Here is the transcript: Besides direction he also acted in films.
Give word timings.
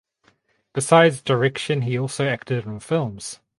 Besides 0.73 1.21
direction 1.21 1.83
he 1.83 1.95
also 1.95 2.25
acted 2.27 2.65
in 2.65 2.79
films. 2.79 3.39